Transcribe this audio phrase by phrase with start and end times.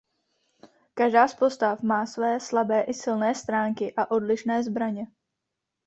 [0.93, 5.07] Každá z postav má své slabé i silné stránky a odlišné zbraně.